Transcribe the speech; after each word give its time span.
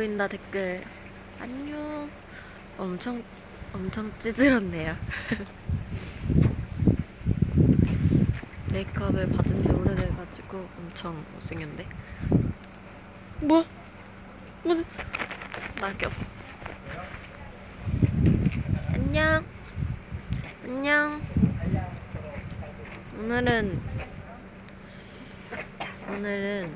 보인다 0.00 0.26
댓글. 0.26 0.82
안녕. 1.38 2.08
엄청 2.78 3.22
엄청 3.74 4.10
찌들었네요. 4.18 4.96
메이크업을 8.72 9.28
받은 9.28 9.62
지 9.62 9.72
오래돼가지고 9.72 10.66
엄청 10.78 11.22
못생겼네 11.34 11.86
뭐야? 13.42 13.66
뭐야? 14.64 14.82
낙엽. 15.82 16.10
안녕. 18.94 19.44
안녕. 20.64 21.22
오늘은 23.18 23.78
오늘은 26.08 26.74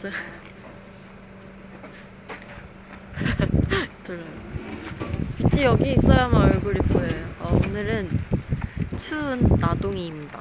저 0.00 0.10
졸려요. 4.04 4.24
빛이 5.38 5.64
여기 5.64 5.92
있어야만 5.92 6.42
얼굴이 6.52 6.78
보여요 6.88 7.26
어, 7.40 7.58
오늘은 7.64 8.08
추운 8.96 9.42
나동이입니다. 9.58 10.38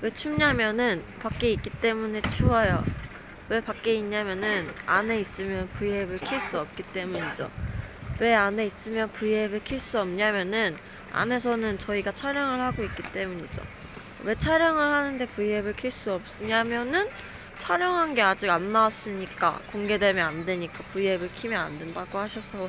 왜 0.00 0.10
춥냐면은 0.10 1.02
밖에 1.20 1.52
있기 1.52 1.70
때문에 1.70 2.20
추워요. 2.36 2.82
왜 3.48 3.60
밖에 3.60 3.94
있냐면은 3.94 4.66
안에 4.86 5.20
있으면 5.20 5.68
V앱을 5.78 6.18
킬 6.18 6.40
수 6.40 6.60
없기 6.60 6.82
때문이죠. 6.94 7.50
왜 8.20 8.34
안에 8.34 8.66
있으면 8.66 9.10
V앱을 9.12 9.62
킬 9.64 9.80
수 9.80 10.00
없냐면은 10.00 10.76
안에서는 11.12 11.78
저희가 11.78 12.12
촬영을 12.14 12.60
하고 12.60 12.82
있기 12.84 13.02
때문이죠. 13.12 13.62
왜 14.24 14.34
촬영을 14.36 14.80
하는데 14.82 15.26
V앱을 15.26 15.74
킬 15.74 15.90
수 15.90 16.12
없냐면은 16.12 17.08
촬영한 17.62 18.14
게 18.14 18.22
아직 18.22 18.50
안 18.50 18.72
나왔으니까 18.72 19.60
공개되면 19.70 20.26
안 20.26 20.44
되니까 20.44 20.82
V앱을 20.92 21.30
키면 21.32 21.64
안 21.64 21.78
된다고 21.78 22.18
하셔서 22.18 22.68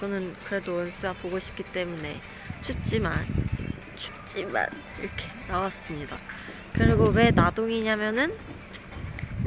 저는 0.00 0.34
그래도 0.48 0.74
원스가 0.74 1.12
보고 1.22 1.38
싶기 1.38 1.62
때문에 1.62 2.20
춥지만 2.60 3.14
춥지만 3.94 4.68
이렇게 4.98 5.26
나왔습니다. 5.48 6.16
그리고 6.72 7.04
왜 7.10 7.30
나동이냐면은 7.30 8.34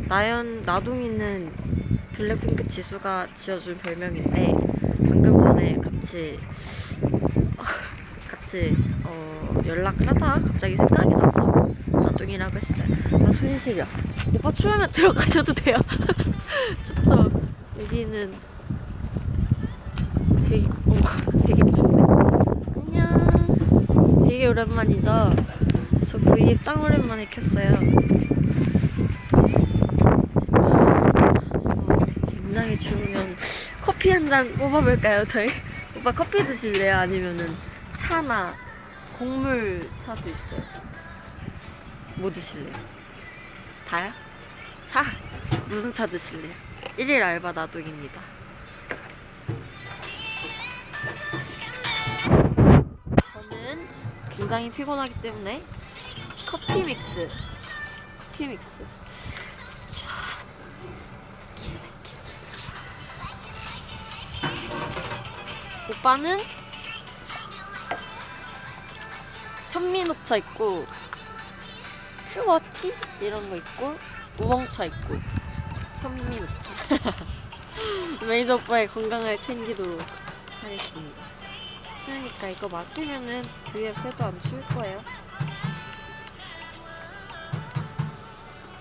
나연 0.08 0.64
나동이는 0.64 1.52
블랙핑크 2.14 2.66
지수가 2.70 3.28
지어준 3.36 3.80
별명인데 3.80 4.54
방금 5.10 5.42
전에 5.42 5.76
같이 5.76 6.40
같이 8.32 8.74
어, 9.04 9.62
연락을 9.66 10.08
하다가 10.08 10.40
갑자기 10.40 10.78
생각이 10.78 11.10
나서 11.10 11.68
나동이라고 11.92 12.56
했어요. 12.56 13.20
나 13.20 13.32
손이 13.34 13.58
시려. 13.58 13.86
오빠 14.36 14.52
추우면 14.52 14.92
들어가셔도 14.92 15.54
돼요. 15.54 15.78
춥죠? 16.84 17.30
여기는 17.80 18.34
되게, 20.50 20.66
어, 20.86 20.96
되게 21.46 21.72
춥네. 21.72 22.04
안녕. 22.88 24.26
되게 24.28 24.48
오랜만이죠? 24.48 25.34
저 26.10 26.18
V앱 26.20 26.64
짱 26.64 26.82
오랜만에 26.84 27.26
켰어요. 27.26 27.74
저 31.64 32.26
굉장히 32.32 32.80
추우면 32.80 33.36
커피 33.82 34.10
한 34.12 34.30
잔 34.30 34.54
뽑아볼까요, 34.56 35.26
저희? 35.26 35.50
오빠 35.98 36.12
커피 36.12 36.46
드실래요? 36.46 36.96
아니면은 36.98 37.54
차나 37.98 38.54
곡물 39.18 39.88
차도 40.06 40.22
있어요. 40.30 40.62
뭐 42.16 42.32
드실래요? 42.32 42.74
다요? 43.88 44.12
차! 44.88 45.04
무슨 45.68 45.92
차 45.92 46.06
드실래요? 46.06 46.54
1일 46.98 47.22
알바 47.22 47.52
나동입니다. 47.52 48.22
저는 53.50 53.88
굉장히 54.36 54.72
피곤하기 54.72 55.14
때문에 55.22 55.64
커피 56.48 56.84
믹스. 56.84 57.28
커피 58.32 58.48
믹스. 58.48 58.86
오빠는 65.90 66.40
현미녹차 69.72 70.38
있고 70.38 70.86
퓨어티? 72.34 72.94
이런 73.22 73.50
거 73.50 73.56
있고? 73.58 73.98
우엉차 74.40 74.86
있고? 74.86 75.20
현미 76.02 76.36
녹차 76.40 77.14
매니저 78.26 78.56
오빠의 78.56 78.88
건강을 78.88 79.38
챙기도록 79.46 80.02
하겠습니다. 80.62 81.24
추우니까 82.04 82.48
이거 82.50 82.68
마시면은 82.68 83.44
위에 83.74 83.90
해도 83.94 84.26
안 84.26 84.40
추울 84.42 84.62
거예요. 84.68 85.02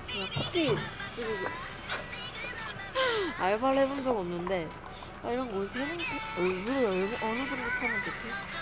제가 0.06 0.26
커피 0.34 0.74
그리고. 1.16 1.48
알바를 3.38 3.78
해본 3.78 4.04
적 4.04 4.16
없는데 4.16 4.68
아 5.24 5.30
이런 5.30 5.50
거 5.50 5.60
어디서 5.60 5.78
해본 5.78 5.98
얼굴을 6.38 6.84
얼- 6.86 7.18
어느 7.22 7.48
정도 7.48 7.68
타면 7.80 8.02
되지? 8.02 8.61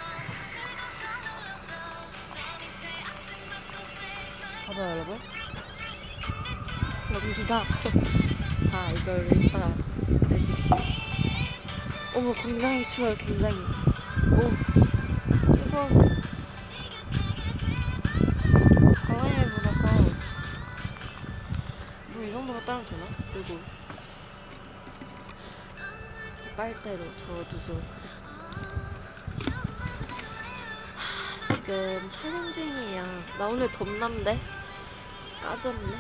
봐봐요 4.71 4.91
여러분. 4.93 5.19
여기다 7.13 7.65
자 8.71 8.91
이걸 8.93 9.27
이따가 9.33 9.75
드십시오. 10.29 10.77
어머 12.17 12.33
굉장히 12.35 12.85
추워요 12.89 13.17
굉장히. 13.17 13.57
오 13.57 14.53
이거 15.57 15.89
가만히 18.95 19.45
물어서 19.45 20.05
물이 22.15 22.33
정도만 22.33 22.65
따면 22.65 22.87
되나? 22.87 23.07
그리고 23.33 23.59
빨대로 26.57 27.05
저어두도록 27.17 27.83
하겠습니다. 27.97 28.31
하, 30.97 31.55
지금 31.55 32.09
촬영 32.09 32.53
중이에요. 32.53 33.03
나 33.39 33.49
오늘 33.49 33.69
덥난데? 33.73 34.60
까졌네. 35.51 35.97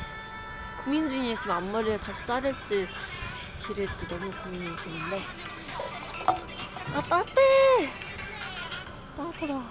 고민 0.84 1.08
중이에요 1.10 1.36
지금 1.36 1.50
앞머리를 1.50 1.98
다시 1.98 2.24
자를지 2.24 2.86
기를지 3.66 4.06
너무 4.06 4.30
고민이 4.30 4.76
되는데. 4.76 5.24
아 6.94 7.02
따뜻해 7.02 7.92
따뜻하다 9.16 9.62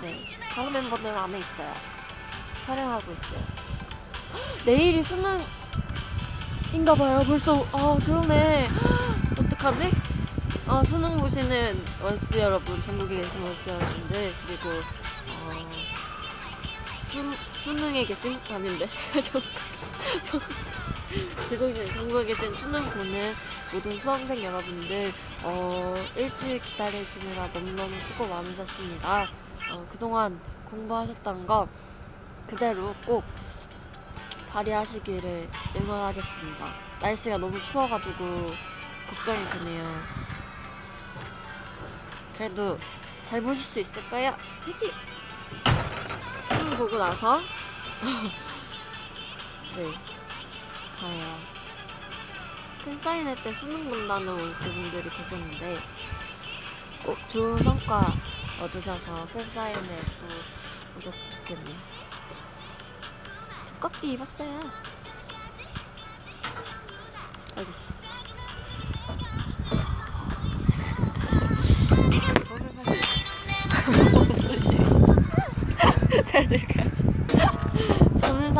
네 0.00 0.26
다른 0.54 0.72
멤버들은 0.72 1.14
안에 1.14 1.38
있어요. 1.38 1.74
촬영하고 2.66 3.12
있어요. 3.12 3.40
헉, 4.32 4.64
내일이 4.64 5.02
수능인가봐요. 6.72 7.20
벌써 7.26 7.66
아 7.72 7.98
그러네. 8.02 8.66
헉, 8.66 9.40
어떡하지? 9.40 10.11
아 10.64 10.80
수능 10.84 11.18
보시는 11.18 11.76
원스 12.00 12.38
여러분 12.38 12.80
전국에 12.82 13.16
계신 13.16 13.42
원스 13.42 13.68
여러분들 13.68 14.32
그리고 14.46 14.70
어, 14.70 15.68
수, 17.08 17.20
수능에 17.58 18.04
계신 18.04 18.38
아닌데? 18.48 18.86
전, 19.20 19.42
전, 20.22 20.40
전국에, 21.50 21.84
전국에 21.86 22.26
계신 22.26 22.54
수능 22.54 22.80
보는 22.90 23.34
모든 23.72 23.98
수험생 23.98 24.40
여러분들 24.40 25.12
어, 25.42 25.94
일주일 26.16 26.62
기다리시느라 26.62 27.48
너무너무 27.52 27.90
수고 28.06 28.28
많으셨습니다. 28.28 29.28
어, 29.72 29.86
그동안 29.90 30.38
공부하셨던 30.70 31.44
거 31.44 31.66
그대로 32.48 32.94
꼭 33.04 33.24
발휘하시기를 34.52 35.48
응원하겠습니다. 35.80 36.66
날씨가 37.00 37.38
너무 37.38 37.60
추워가지고 37.64 38.52
걱정이 39.10 39.48
되네요 39.48 40.21
그래도 42.42 42.76
잘 43.24 43.40
보실 43.40 43.62
수 43.62 43.78
있을 43.78 44.02
거예요. 44.10 44.36
그치? 44.64 44.90
수능 46.48 46.76
보고 46.76 46.98
나서 46.98 47.38
네 49.76 49.92
봐요. 50.98 51.38
팬사인회 52.84 53.36
때 53.36 53.52
수능 53.52 53.88
본다는 53.88 54.26
원수분들이 54.26 55.08
계셨는데 55.08 55.78
꼭 57.04 57.16
좋은 57.30 57.62
성과 57.62 58.12
얻으셔서 58.60 59.24
팬사인회 59.26 60.00
또 60.20 60.98
오셨으면 60.98 61.36
좋겠네요. 61.36 61.76
두껍게 63.68 64.14
입었어요. 64.14 64.68
아이 67.56 67.91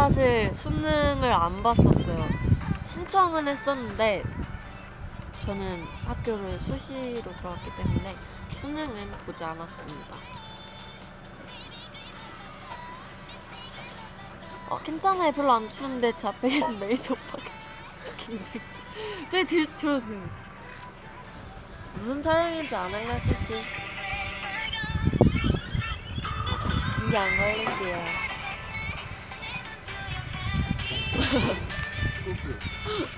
사실 0.03 0.53
수능을 0.53 1.33
안 1.33 1.63
봤었어요. 1.63 2.29
신청은 2.89 3.47
했었는데 3.47 4.25
저는 5.39 5.85
학교를 6.05 6.59
수시로 6.59 7.23
들어갔기 7.37 7.71
때문에 7.77 8.17
수능은 8.57 9.13
보지 9.25 9.45
않았습니다. 9.45 10.17
어, 14.71 14.79
괜찮아요. 14.83 15.31
별로 15.31 15.53
안 15.53 15.69
추운데 15.69 16.13
제 16.17 16.27
앞에 16.27 16.49
계신 16.49 16.81
메이저 16.81 17.15
오빠가 17.15 17.45
굉장히 18.19 18.61
추워. 18.73 18.85
저희 19.31 19.45
뒤 19.45 19.65
들어오세요. 19.65 20.31
무슨 21.95 22.21
촬영인지 22.21 22.75
안 22.75 22.93
알려주지. 22.93 23.63
이게 27.07 27.17
안 27.17 27.37
걸린대요. 27.37 28.22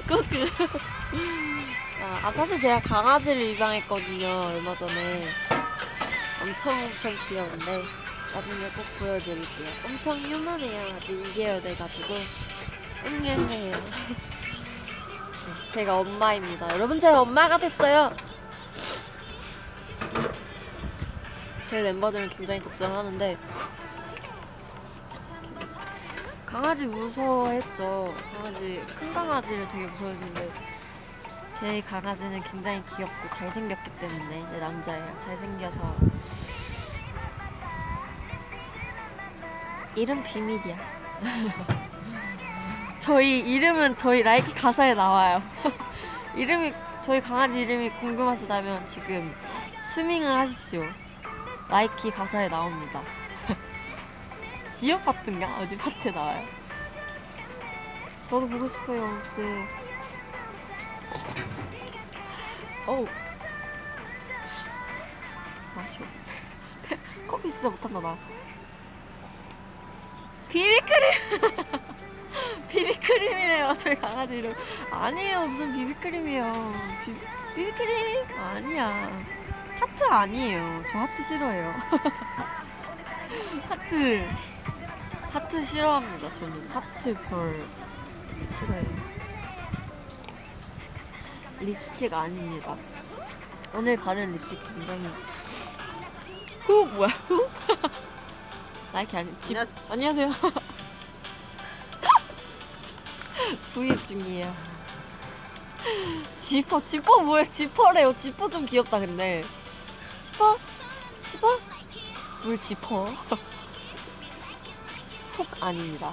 꾸꾸. 0.06 0.46
아, 2.02 2.20
아, 2.22 2.32
사실 2.32 2.61
제가 2.61 2.81
강아지를 2.81 3.43
입양했거든요. 3.43 4.26
얼마 4.26 4.76
전에. 4.76 5.28
엄청 6.43 6.75
엄청 6.84 7.12
귀여운데 7.28 7.82
나중에 8.34 8.69
꼭 8.76 8.84
보여드릴게요. 8.99 9.69
엄청 9.87 10.19
유만해요. 10.19 10.96
아직 10.96 11.34
2개월 11.34 11.62
돼가지고 11.62 12.14
응애해요. 13.06 13.72
제가 15.72 15.99
엄마입니다. 15.99 16.72
여러분 16.75 17.00
제가 17.00 17.20
엄마가 17.22 17.58
됐어요. 17.58 18.14
저희 21.69 21.82
멤버들은 21.82 22.28
굉장히 22.31 22.61
걱정하는데 22.61 23.37
강아지 26.55 26.87
무서워했죠. 26.87 28.15
강아지 28.33 28.81
큰 28.97 29.12
강아지를 29.12 29.67
되게 29.67 29.87
무서워했는데 29.87 30.51
제 31.59 31.81
강아지는 31.81 32.41
굉장히 32.45 32.81
귀엽고 32.95 33.29
잘생겼기 33.35 33.91
때문에 33.99 34.51
내 34.53 34.61
남자예요. 34.61 35.15
잘생겨서 35.19 35.97
이름 39.97 40.23
비밀이야. 40.23 40.79
저희 43.00 43.41
이름은 43.41 43.97
저희 43.97 44.23
LIKEY 44.23 44.55
가사에 44.55 44.95
나와요. 44.95 45.43
이름이 46.37 46.73
저희 47.03 47.21
강아지 47.21 47.62
이름이 47.62 47.91
궁금하시다면 47.99 48.87
지금 48.87 49.35
스밍을 49.93 50.39
하십시오. 50.39 50.85
LIKEY 51.69 52.12
가사에 52.12 52.49
나옵니다. 52.49 53.03
지효 54.75 55.05
파트인가? 55.05 55.59
어디 55.59 55.76
파트에 55.76 56.11
나와요? 56.11 56.44
저도 58.29 58.49
보고 58.49 58.69
싶어요, 58.69 59.06
혹시. 59.06 59.41
어우. 62.87 63.06
맛이 65.76 65.99
없네. 66.03 66.99
커피 67.29 67.50
진짜 67.53 67.69
못한다, 67.69 68.00
나. 68.00 68.19
비비크림! 70.49 71.11
비비크림이래요, 72.69 73.75
저희 73.75 73.94
강아지 73.94 74.38
이름. 74.38 74.55
아니에요, 74.91 75.47
무슨 75.47 75.73
비비크림이에요. 75.73 76.75
비, 77.05 77.12
비비크림! 77.55 78.38
아니야. 78.38 79.11
하트 79.79 80.05
아니에요. 80.05 80.82
저 80.91 80.99
하트 80.99 81.23
싫어해요. 81.23 81.75
하트. 83.69 84.29
하트 85.33 85.65
싫어합니다, 85.65 86.33
저는. 86.35 86.69
하트 86.69 87.15
별 87.29 87.67
싫어해요. 88.59 89.15
립스틱 91.61 92.13
아닙니다. 92.13 92.77
오늘 93.73 93.97
바른 93.97 94.33
립스틱 94.33 94.61
굉장히 94.75 95.09
후 96.67 96.87
뭐야 96.87 97.09
후? 97.29 97.49
나이키 98.93 99.17
아니 99.17 99.33
집 99.43 99.57
안녕하세요. 99.89 100.31
구입 103.75 104.07
중이에요. 104.07 104.55
지퍼 106.39 106.85
지퍼 106.85 107.21
뭐야 107.23 107.45
지퍼래요. 107.45 108.15
지퍼 108.17 108.49
좀 108.49 108.65
귀엽다 108.67 109.01
근데. 109.01 109.45
지퍼 110.23 110.57
지퍼 111.29 111.59
뭘 112.44 112.58
지퍼? 112.58 113.08
콕 115.37 115.46
아닙니다. 115.61 116.12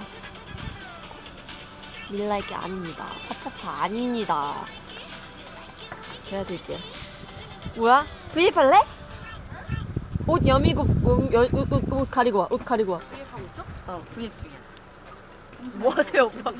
밀라이키 2.10 2.54
아닙니다. 2.54 3.08
파파파 3.28 3.82
아닙니다. 3.84 4.64
제가 6.26 6.44
드릴게요. 6.44 6.78
뭐야? 7.76 8.06
구입할래? 8.32 8.76
옷 10.26 10.46
여미고 10.46 10.82
옷, 11.04 11.32
여- 11.32 11.48
옷, 11.52 11.72
옷, 11.72 11.92
옷 11.92 12.10
가리고 12.10 12.38
와. 12.40 12.48
옷 12.50 12.64
가리고 12.64 12.92
와. 12.92 12.98
구입하고 12.98 13.44
있어? 13.46 13.64
어, 13.86 14.02
구입 14.14 14.32
중이야. 14.40 14.58
뭐 15.78 15.92
하세요, 15.94 16.24
오빠? 16.24 16.50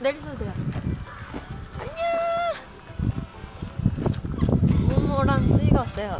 내리셔도 0.00 0.36
돼요. 0.38 0.52
안녕. 1.78 1.96
모모랑 4.88 5.58
찍었어요. 5.58 6.18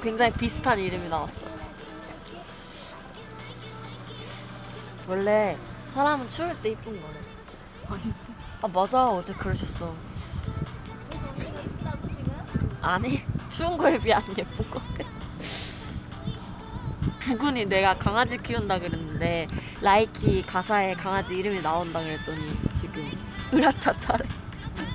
어, 0.00 0.02
굉장히 0.02 0.32
비슷한 0.32 0.78
이름이 0.78 1.10
나왔어. 1.10 1.44
원래 5.06 5.58
사람은 5.86 6.26
추울 6.30 6.56
때 6.62 6.70
이쁜 6.70 6.98
거래. 7.02 7.14
아니 7.88 8.12
아 8.62 8.68
맞아 8.68 9.08
어제 9.10 9.34
그러셨어. 9.34 9.94
아니 12.80 13.22
추운 13.50 13.76
거에 13.76 13.98
비해 13.98 14.14
안 14.14 14.22
예쁜 14.38 14.70
거. 14.70 14.80
부군이 17.20 17.66
내가 17.66 17.94
강아지 17.94 18.38
키운다 18.38 18.78
그랬는데 18.78 19.48
라이키 19.82 20.42
가사에 20.46 20.94
강아지 20.94 21.34
이름이 21.34 21.60
나온다 21.60 22.00
그랬더니 22.00 22.56
지금 22.80 23.12
으라차차래 23.52 24.26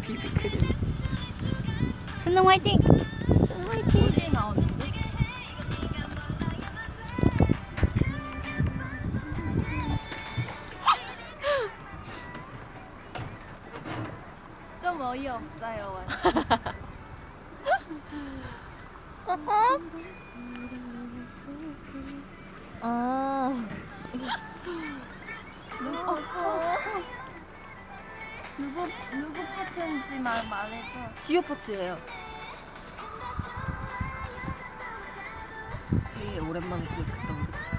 비비크림. 0.02 0.74
수능 2.16 2.48
화이팅! 2.48 2.80
수능 3.46 3.70
화이팅. 3.70 4.06
어디에 4.06 4.30
나오는 4.30 4.65
어이없어요 15.10 15.94
완전. 15.94 16.66
아 22.82 23.54
누구 25.82 26.22
누구 28.58 28.88
누구 29.12 29.46
파트인지 29.56 30.18
말 30.20 30.48
말해줘. 30.48 30.88
디오 31.24 31.42
파트예요. 31.42 31.98
되게 36.14 36.40
오랜만에 36.40 36.86
기억했던 36.86 37.52
거지. 37.52 37.70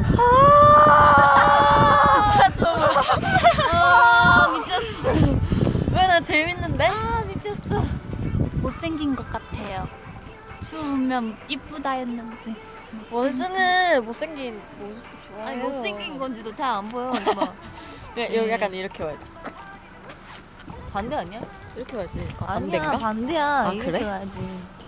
진짜 2.12 2.50
좀. 2.56 2.66
아 3.72 4.48
미쳤어. 4.48 5.04
왜 5.92 6.06
나 6.06 6.20
재밌는데? 6.80 6.86
아 6.86 7.22
미쳤어. 7.24 7.84
못생긴 8.62 9.14
것 9.14 9.28
같아요. 9.28 9.86
추우면 10.62 11.36
이쁘다 11.48 11.90
했는데. 11.92 12.54
원스는 13.12 14.04
못생긴 14.04 14.60
모습 14.78 15.04
좋아해요. 15.28 15.46
아니 15.46 15.56
못생긴 15.62 16.18
건지도 16.18 16.54
잘 16.54 16.70
안 16.76 16.88
보여. 16.88 17.12
이거. 17.12 17.52
네, 18.16 18.34
여기 18.34 18.50
약간 18.50 18.72
이렇게 18.74 19.04
와야지. 19.04 19.24
반대 20.92 21.16
아니야? 21.16 21.40
이렇게 21.76 21.96
와야지. 21.96 22.28
아, 22.40 22.54
아니야 22.54 22.80
반대인가? 22.80 22.98
반대야. 22.98 23.46
아, 23.46 23.72
이렇게 23.72 23.90
그래? 23.92 24.04
와야지. 24.04 24.38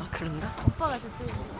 아 0.01 0.09
그런가? 0.11 0.53
오빠가 0.67 0.95
저쪽. 0.95 1.53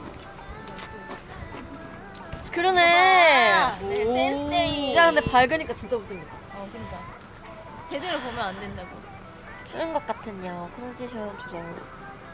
그러네. 2.51 3.53
봐봐. 3.53 3.79
네, 3.89 4.05
오. 4.05 4.15
센스쟁이. 4.15 4.97
야 4.97 5.07
근데 5.13 5.21
밝으니까 5.31 5.75
진짜 5.75 5.97
못생겼다. 5.97 6.35
어 6.55 6.69
그러니까 6.73 6.99
제대로 7.89 8.19
보면 8.19 8.39
안 8.45 8.61
된다고. 8.61 9.12
추운 9.65 9.93
것 9.93 10.05
같은요. 10.07 10.69
컨디션 10.77 11.39
조절. 11.39 11.75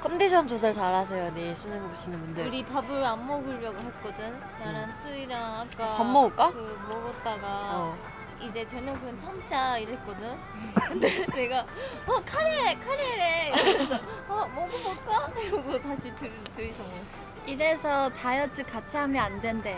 컨디션 0.01 0.47
조절 0.47 0.73
잘하세요. 0.73 1.35
내일 1.35 1.57
수능 1.57 1.87
보시는 1.89 2.21
분들. 2.21 2.47
우리 2.47 2.65
밥을 2.65 3.05
안 3.05 3.27
먹으려고 3.27 3.79
했거든. 3.79 4.41
나랑 4.61 4.93
쓰이랑 5.03 5.61
아까 5.61 5.91
밥 5.93 6.07
먹을까? 6.07 6.53
그 6.53 6.79
먹었다가 6.89 7.47
어. 7.73 7.99
이제 8.41 8.65
저녁은 8.65 9.19
참자 9.19 9.77
이랬거든. 9.79 10.39
근데 10.87 11.27
내가 11.27 11.61
어 12.07 12.23
카레 12.25 12.79
카레래. 12.79 13.53
이러면서 13.57 13.97
어 14.29 14.47
먹어볼까? 14.49 15.33
이러고 15.41 15.83
다시 15.83 16.15
들 16.15 16.31
들이서 16.57 16.83
먹었어. 16.83 17.29
이래서 17.47 18.09
다이어트 18.11 18.63
같이 18.65 18.97
하면 18.99 19.25
안 19.25 19.41
된대. 19.41 19.75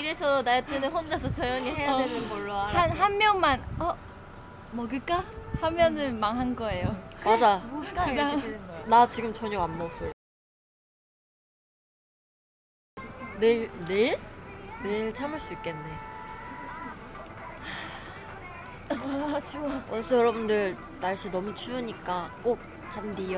이래서 0.00 0.42
나한테는 0.42 0.90
혼자서 0.90 1.32
저연이 1.32 1.70
해야 1.74 1.96
되는 1.96 2.28
걸로 2.28 2.52
알아. 2.52 2.82
한, 2.82 2.90
한 2.90 3.16
명만, 3.18 3.64
어, 3.78 3.96
먹을까? 4.72 5.22
하면은 5.62 6.18
망한 6.18 6.56
거예요. 6.56 6.88
맞아. 7.24 7.60
나 8.86 9.06
지금 9.06 9.32
저녁 9.32 9.62
안 9.62 9.78
먹었어. 9.78 10.10
내일 13.38 13.70
내일 13.86 14.18
내일 14.82 15.14
참을 15.14 15.38
수 15.38 15.52
있겠네. 15.52 15.98
아 18.90 19.40
추워. 19.44 19.70
원수 19.88 20.16
여러분들 20.16 20.76
날씨 21.00 21.30
너무 21.30 21.54
추우니까 21.54 22.28
꼭 22.42 22.58
단디요. 22.92 23.36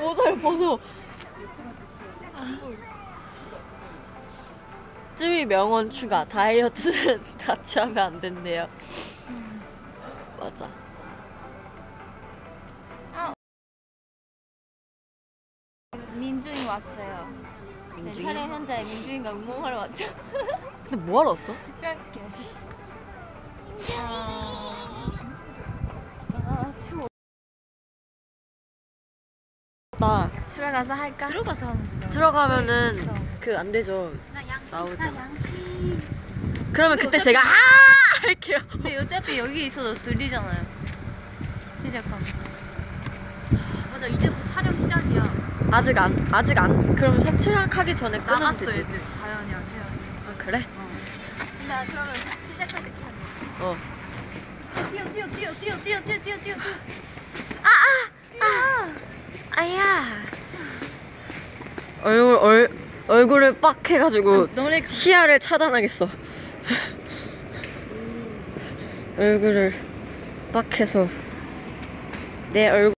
모자를 0.00 0.40
벗어. 0.40 0.78
쯔위 5.22 5.44
명언 5.44 5.88
추가 5.88 6.24
다이어트는 6.24 7.22
같이 7.38 7.78
하면 7.78 7.96
안 7.96 8.20
된대요. 8.20 8.68
맞아. 10.36 10.68
민준이 16.14 16.64
왔어요. 16.66 17.28
네, 17.96 18.02
민중이. 18.02 18.26
촬영 18.26 18.50
현장에 18.52 18.82
민주인가 18.84 19.30
응원하러 19.32 19.78
왔죠. 19.78 20.06
근데 20.88 20.96
뭐하러 20.96 21.30
왔어? 21.30 21.52
특별 21.64 21.96
게스트. 22.12 22.66
아 26.44 26.74
추워. 26.88 27.06
나 29.98 30.30
들어가서 30.50 30.92
할까? 30.94 31.26
들어가서 31.28 31.66
하면? 31.66 32.10
들어가면은 32.10 33.40
그 33.40 33.56
안 33.56 33.72
되죠. 33.72 34.12
나 34.72 34.78
나오잖아. 34.78 35.10
나 35.10 35.20
양치. 35.20 35.98
그러면 36.72 36.98
그때 36.98 37.22
제가 37.22 37.40
아 37.40 37.44
할게요. 38.24 38.58
근데 38.70 38.96
어차피 38.96 39.38
여기 39.38 39.66
있어도 39.66 39.92
들리잖아요. 40.02 40.66
시작하면. 41.84 42.22
맞아 43.92 44.06
이제 44.06 44.28
곧 44.30 44.46
촬영 44.48 44.74
시작이야. 44.78 45.52
아직 45.70 45.98
안 45.98 46.28
아직 46.32 46.58
안 46.58 46.96
그럼 46.96 47.20
시작하기 47.20 47.94
전에 47.96 48.18
끊으면 48.18 48.40
나갔어 48.40 48.64
되지. 48.66 48.78
애들. 48.80 49.00
다현이랑 49.20 49.66
채연이. 49.66 49.90
아 50.26 50.34
그래? 50.38 50.66
나 51.68 51.84
그러면 51.84 52.14
시작할 52.14 52.84
때까지. 52.84 53.04
어. 53.60 53.76
뛰어 54.90 55.04
뛰어 55.12 55.26
뛰어 55.28 55.52
뛰어 55.52 55.76
뛰어 55.76 56.00
뛰어 56.00 56.18
뛰어 56.22 56.38
뛰어 56.40 56.54
뛰어. 56.56 56.56
아야. 59.54 60.06
얼굴 62.02 62.36
얼 62.36 62.70
얼굴을 63.08 63.60
빡 63.60 63.88
해가지고 63.90 64.54
노래 64.54 64.82
시야를 64.86 65.40
차단하겠어. 65.40 66.08
얼굴을 69.18 69.74
빡 70.52 70.80
해서 70.80 71.08
내 72.52 72.68
얼굴. 72.68 72.92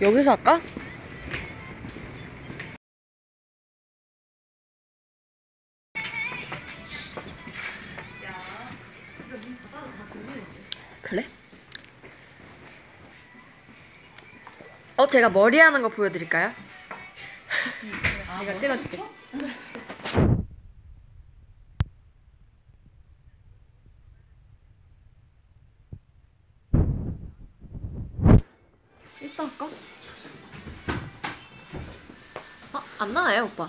여기서 0.00 0.32
할까? 0.32 0.60
어, 14.96 15.06
제가 15.06 15.28
머리 15.28 15.58
하는 15.58 15.82
거 15.82 15.88
보여드릴까요? 15.88 16.52
내가 18.40 18.58
찍어줄게. 18.58 18.98
이따 29.20 29.44
할까? 29.44 29.66
어, 29.66 29.70
안 33.00 33.12
나와요, 33.12 33.44
오빠. 33.44 33.68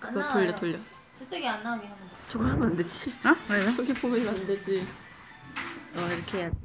그거 0.00 0.20
안 0.22 0.32
돌려, 0.32 0.44
나와요. 0.46 0.56
돌려. 0.56 0.78
저쪽이 1.18 1.46
안 1.48 1.62
나오게 1.62 1.86
하는 1.86 2.00
거. 2.02 2.06
저걸 2.30 2.50
하면 2.50 2.68
안 2.68 2.76
되지. 2.76 3.10
어? 3.24 3.34
왜? 3.50 3.70
저기 3.70 3.94
보면 3.94 4.28
안 4.28 4.46
되지. 4.46 4.86
어, 5.96 6.00
이렇게 6.12 6.38
해야지. 6.38 6.56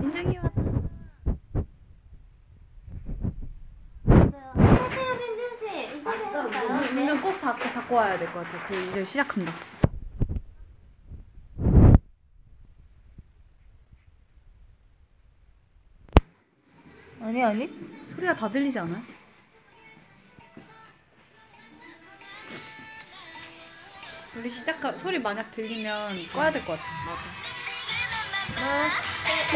민준이 0.00 0.38
왔다. 0.38 0.62
안녕하세요 4.06 5.14
민준 5.16 5.40
씨. 5.60 5.64
이거 5.98 6.10
해볼까요? 6.12 6.80
분명 6.88 7.20
꼭 7.22 7.40
바꿔 7.94 7.96
와야 7.96 8.18
될 8.18 8.26
것 8.32 8.42
같아. 8.42 8.66
그 8.66 8.74
이제 8.74 9.04
시작한다. 9.04 9.52
아니 17.20 17.42
아니. 17.42 17.70
소리가 18.10 18.34
다 18.36 18.48
들리지 18.48 18.78
않아요? 18.80 19.02
우리 24.36 24.50
시작 24.50 24.80
소리 24.98 25.18
만약 25.18 25.50
들리면 25.52 26.28
꺼야 26.32 26.50
될 26.50 26.64
것 26.64 26.78
같아. 26.78 26.84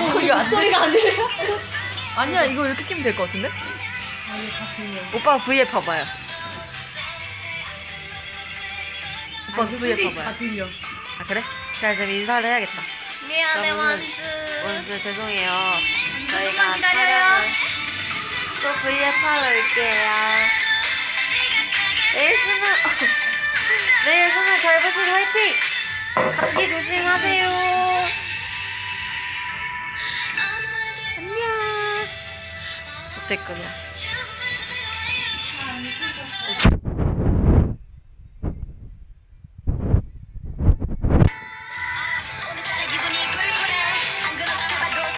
어, 0.00 0.20
이거 0.20 0.34
안 0.34 0.48
소리가 0.50 0.82
안 0.82 0.92
들려? 0.92 1.28
아니야, 2.16 2.44
이거 2.44 2.66
이렇게 2.66 2.84
끼면 2.84 3.02
될 3.02 3.14
것 3.16 3.24
같은데? 3.26 3.48
오빠 5.16 5.36
V에 5.38 5.64
봐봐요. 5.64 6.04
오빠 9.62 9.66
V에 9.78 10.04
봐봐요. 10.14 10.24
다 10.24 10.32
들려. 10.38 10.64
아, 10.64 11.22
그래? 11.26 11.42
자, 11.80 11.92
이제 11.92 12.04
인사를 12.04 12.48
해야겠다. 12.48 12.82
미안해 13.28 13.70
그러면은- 13.70 13.76
원수. 13.78 14.12
원수 14.64 15.02
죄송해요. 15.02 15.50
저희가 16.30 16.72
기다려요. 16.74 17.18
촬영을 17.18 17.48
또 18.62 18.72
V에 18.82 19.04
하러 19.04 19.48
올게요. 19.48 20.10
내일 22.14 22.38
수능 22.38 22.62
내일 24.06 24.30
수능 24.30 24.60
잘 24.62 24.80
보시고 24.80 25.00
화이팅! 25.10 25.54
감기 26.14 26.68
조심하세요. 26.70 27.48
안녕. 31.16 32.08
어땠거냐? 33.24 33.68